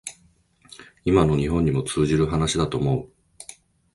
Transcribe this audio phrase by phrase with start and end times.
[1.05, 3.11] 今の日本にも通じる話だと思う